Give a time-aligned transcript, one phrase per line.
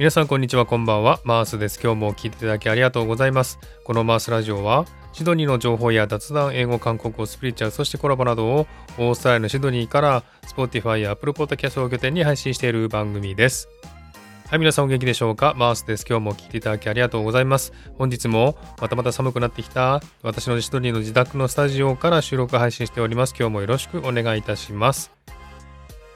[0.00, 13.68] 皆さんこんにちはこんばんはマースです今日も聞いていただきありがとうございますこのマースラジオはシドニーの情報や雑談英語韓国語スピリチュアルそしてコラボなどをオーストラリアのシドニーから Spotify や Apple Podcast を拠点に配信している番組です
[14.48, 15.52] はい、皆さんお元気でしょうか？
[15.56, 16.04] マースです。
[16.08, 17.72] 今日も聞いていただきありがとうございます。
[17.98, 23.34] 本日もまたまた寒くなってきた私のシドニーの自宅のスタジオから収録配信しております。
[23.38, 25.12] 今日もよろしくお願いいたします。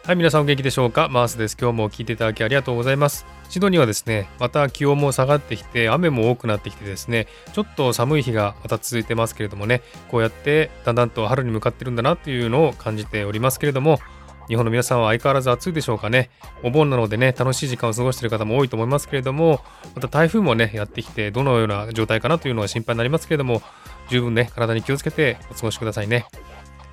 [0.06, 1.08] はい、皆さんお元気でしょうか？
[1.08, 1.56] マースです。
[1.58, 3.24] 今日も聞いていただきありがとうございます。
[3.48, 13.98] シドニーはですね、また気温も下がってきて、雨も多くなってきてですね、ちょっと寒い日がまた続いてますけれどもね、こうやってだんだんと春に向かってるんだなというのを感じておりますけれども、
[14.46, 16.28] 日本の皆さんは相変わらず暑いでしょうかね？
[16.62, 19.62] お盆なのでね、楽しい時間を過ごしている方も多いと思いますけれども、
[19.94, 23.62] また台風もね、やってきて、どのような状態かなというのは心配になりますけれども、
[24.10, 26.26] 十分ね、体に気をつけてお過ごしくださいね。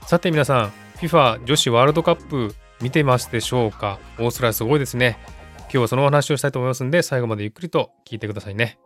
[0.07, 3.99] さて皆さん、FIFA 女子ワールドカップ見てますでしょうか？
[4.17, 5.17] オーストラリアすごいですね。
[5.63, 8.77] 今日はそのお話をしたいと思いますんで、最後までゆっくりと聞いてくださいね。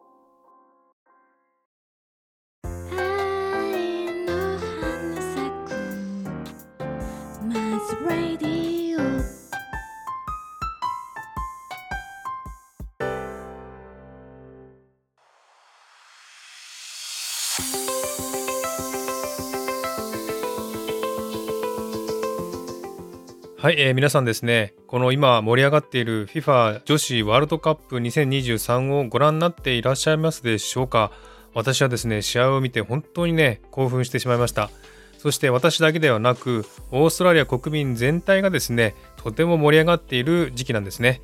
[23.66, 31.12] はい、えー、皆さんですね、この今盛り上がっている FIFA 女子ワールドカップ2023をご覧になっていらっしゃいますでしょうか
[31.56, 34.70] 私はですね、試合を見て本当にね、興奮してしまいました。
[35.18, 41.22] そして私だけではなく、オーストラリア国民全体がですね、とても盛り上がっている時期なんですね。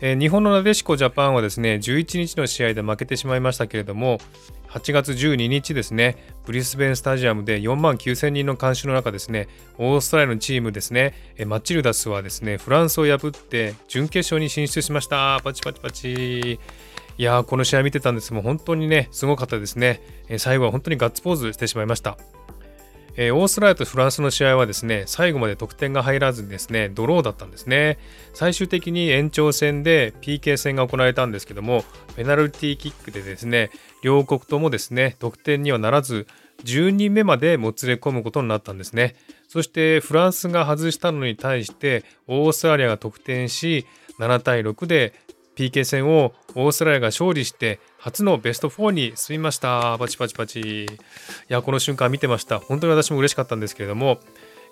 [0.00, 4.18] えー、日本のなでしこジャパンはですね、11日の試合で負けてしまいましたけれども、
[4.68, 9.48] 8月12日ですね、ブリスベンスタジアムで4万9000人の観衆の中ですね、
[9.78, 11.14] オーストラリアのチームですね、
[11.46, 15.40] マチルダスはですね、フランスを破って準決勝に進出しました。
[15.42, 16.60] パチパチパチ。
[17.18, 20.02] いやー、この試合見てたんですもう本当にね、すごかったですね。
[20.36, 22.18] 最後は本当にガッツポーズしてしまいました。
[23.16, 27.98] えー、オーストラリアとフランスの試合はですね、最後まで得点が入らずにですね、ドローだったんですね。
[28.34, 31.84] 最終的に延長戦で PK 戦が行われたんですけども、
[32.14, 33.70] ペナルティーキックでですね、
[34.02, 36.26] 両国ともですね、得点にはならず、
[36.64, 39.16] 10人目までもつれ込むことになったんですね。
[39.48, 43.86] そしてフランスが外したのに対してオーストラリアが得点し
[44.18, 45.14] 7対6で
[45.56, 49.96] PK 戦をオーストラリアが勝利して初のベスト4に進みました。
[49.98, 50.84] パチパチパチ。
[50.84, 50.88] い
[51.48, 52.60] や、この瞬間見てました。
[52.60, 54.20] 本当に私も嬉しかったんですけれども、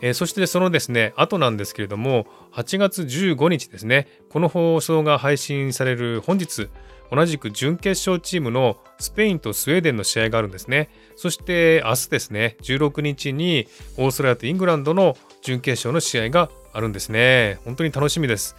[0.00, 6.68] えー、そしてそのですね、後なんですけれども、8月15日ですね、この放送が配信される本日、
[7.10, 10.90] 同じく準決勝チームのスペインとスウェーデンの試合があるんですね。
[11.16, 17.58] そして明日ですね、16日にオーストラリアとイングランドの準決勝の試合があるんですね。
[17.64, 18.56] 本当に楽しみです。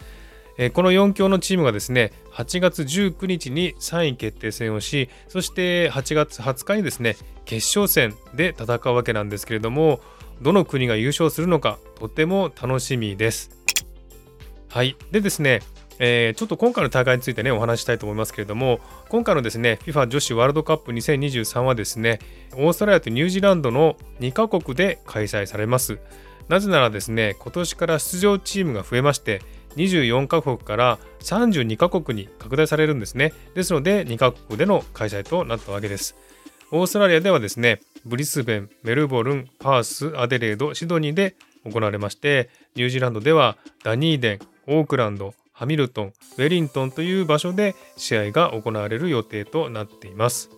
[0.73, 9.99] この4強のチームがですね、8月19日に3位決定戦をし、そして8月20日にですね、決勝戦で戦うわけなんですけれども、
[10.41, 13.51] どの国が優勝するのか、とても楽しみです。
[14.69, 14.95] はい。
[15.11, 15.61] でですね、
[15.99, 18.79] えー、ちょっと今回の大会についてね、お話したいと思いますけれども、
[19.09, 22.19] 今回のですね、FIFA 女子ワールドカップ2023はですね、
[22.53, 25.99] オーストラリアとニュージーランドの2カ国で開催されます。
[26.49, 29.41] なぜならですね、今年から出場チームが増えまして、
[29.75, 33.33] 24カ国から32カ国に拡大されるんですね。
[33.53, 36.15] ですので、2カ国での開催となったわけです。
[36.71, 50.49] オーストラリアではですね、ブリスベン、メルボルン、パース、アデレード、シドニーで行われまして、ニュージーランドではダニーデン、オークランド、ハミルトン、ウェリントンという場所で試合が行われる予定となっています。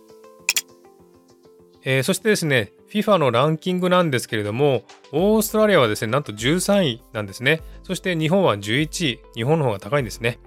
[1.84, 4.82] えー、そしてですね、FIFA のランキングなんですけれども、
[5.12, 7.60] オーストラリアはですね、なんと13位なんですね。
[7.82, 9.20] そして日本は11位。
[9.34, 10.38] 日本の方が高いんですね。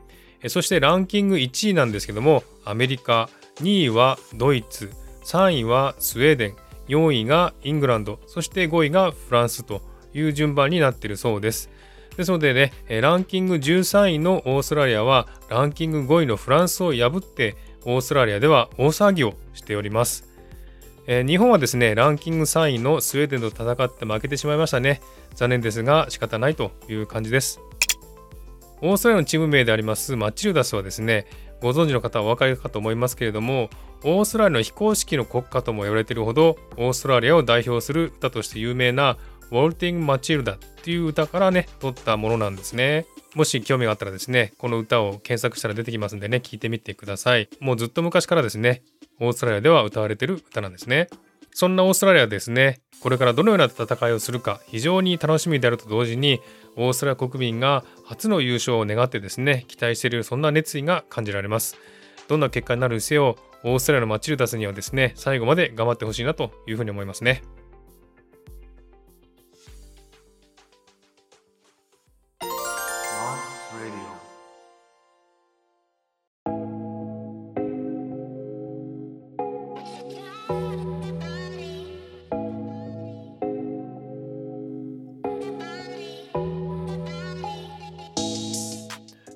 [0.47, 3.29] そしてランキング1位なんですけども、アメリカ、
[3.61, 4.91] 2位はドイツ、
[5.23, 6.55] 3位はスウェーデン、
[6.87, 9.83] 4位がイングランド、そして5位がフランスと
[10.13, 11.69] いう順番になっているそうです。
[12.17, 17.55] ですのでね、ランキング13位のオーストラリアは、ランキング5位のフランスを破って、
[17.85, 20.30] オーストラリアでは大騒ぎをしております。
[21.07, 25.01] えー、日本はですね、ランキング3位のスウェーデンと戦って負けてしまいましたね。
[25.35, 27.59] 残念ですが仕方ないという感じです。
[28.81, 31.27] オーストラリアのチーム名でありますマチルダスはですね、
[31.61, 33.69] ご存知の方はお分かりかと思いますけれども、
[34.03, 39.17] オーストラリアの非公式の国家とも言われているほど、オーストラリアを代表する歌として有名な
[39.51, 43.05] ウォルティング・マチルダっていう歌からね、取ったものなんですね。
[43.35, 47.49] もし興味があったらですね、この歌を検索したら出てきますんでね、聞いてみてください。
[47.59, 48.81] もうずっと昔からですね、
[49.21, 51.07] オーストラリアでは歌われてる歌なんですね。
[51.53, 56.41] そんなオーストラリアですね、これからどのような戦いをするか非常に楽しみであると同時に、
[56.75, 61.77] オーストラリア国民が初の優勝を願ってですね、期待しているそんな熱意が感じられます。
[62.27, 67.43] どんな結果になるにせよ、オーストラリアのマチルダスにはですね、最後まで頑張ってほしいなというふうに思いますね。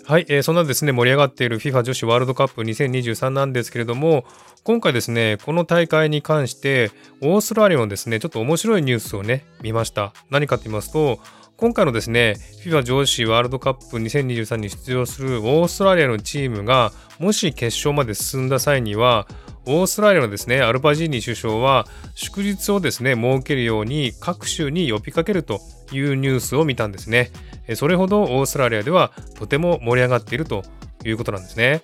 [0.08, 4.24] はい、えー、そんなですね、盛り上がっている FIFA 女子ワールドカップ2023なんですけれども、
[4.64, 6.92] 今回ですね、この大会に関して、
[7.22, 10.14] オーストラリアのですね、ちょっと面白いニュースをね、見ました。
[10.30, 11.18] 何かと言いますと、
[11.58, 19.28] 今回のですね、FIFA 女子ワールドカップ2023に出場するオーストラリアのチームが、もし決勝まで進んだ際には、
[19.66, 25.62] オーストラリアのですね、アルパジーニ首相は、祝日をですね、設けるように各州に呼びかけると
[25.92, 27.32] いうニュースを見たんですね。
[27.76, 30.64] それほどオーストラリアではとても盛り上がっていると
[31.04, 31.84] いうことなんですね。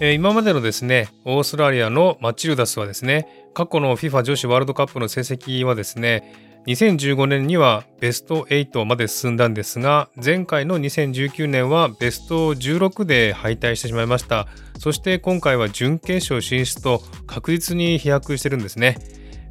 [0.00, 14.48] 今までのですね、オーストラリアのマチルダスはですね、過去の FIFA 女子ワールドカップの成績はですね、2015年にはベスト8まで進んだんですが、前回の2019年はベスト16で敗退してしまいました。
[14.78, 18.98] そして今回は準決勝進出と確実に飛躍してるんですね。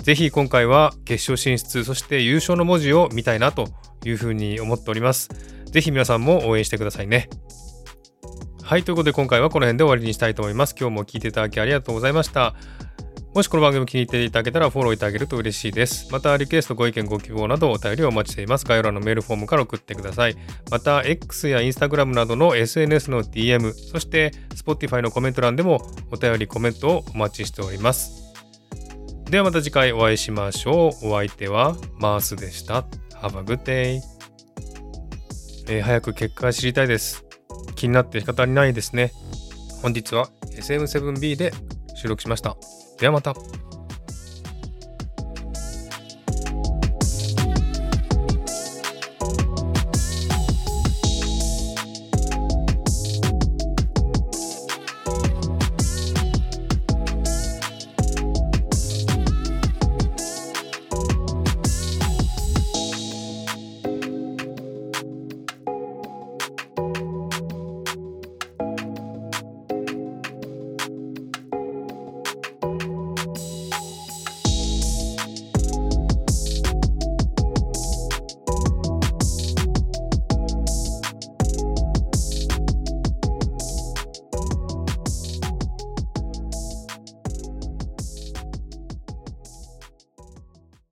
[0.04, 3.68] ぜひ今回は決勝進出、そして優勝の文字を見たいなと
[4.04, 5.30] いうふうに思っております。
[5.66, 7.30] ぜひ皆さんも応援してくださいね。
[8.64, 10.76] はい、ということで今回はこの辺で終わりにしたいと思います。
[10.80, 12.56] 今日も聞いていただきありがとうございました。
[13.34, 16.12] もしこの番組気に入っていただけたらフォローいただけると嬉しいです。
[16.12, 18.66] また、リクエスト、ご意見、ご希望などお便りをお待ちしています。
[18.66, 20.36] 概要欄のメールフォームから送ってください。
[20.70, 25.82] また、X や Instagram などの SNS の DM、そして Spotify のコメント欄でも
[26.12, 28.21] お便り、コメントをお待ちしております。
[29.32, 31.08] ではまた次回お会いしましょう。
[31.08, 32.82] お相手はマースでした。
[33.22, 34.02] Have a good day.
[35.70, 37.24] えー、早く結果知りたいです。
[37.76, 39.14] 気になって仕方ないですね。
[39.82, 41.54] 本日は SM7B で
[41.96, 42.58] 収録しました。
[43.00, 43.34] ではまた。